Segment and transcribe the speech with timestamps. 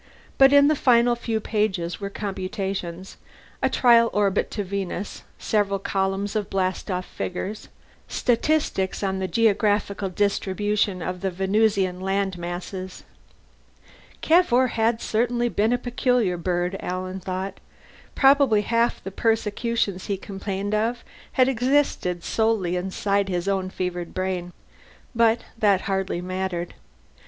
[0.39, 3.17] But in the final few pages were computations
[3.61, 7.69] a trial orbit to Venus, several columns of blastoff figures,
[8.07, 13.03] statistics on geographical distribution of the Venusian landmasses.
[14.21, 17.59] Cavour had certainly been a peculiar bird, Alan thought.
[18.15, 24.51] Probably half the "persecutions" he complained of had existed solely inside his own fevered brain.
[25.13, 26.73] But that hardly mattered.